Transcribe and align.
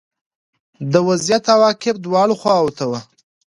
د 0.91 0.93
وضعیت 1.07 1.43
عواقب 1.53 1.95
دواړو 2.05 2.33
خواوو 2.41 2.75
ته 2.77 2.83
وو 2.89 2.99